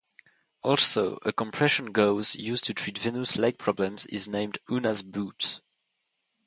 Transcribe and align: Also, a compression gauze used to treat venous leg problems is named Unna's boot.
Also, 0.63 1.19
a 1.25 1.31
compression 1.31 1.91
gauze 1.91 2.33
used 2.35 2.63
to 2.63 2.73
treat 2.73 2.97
venous 2.97 3.35
leg 3.37 3.59
problems 3.59 4.07
is 4.07 4.27
named 4.27 4.57
Unna's 4.67 5.03
boot. 5.03 5.61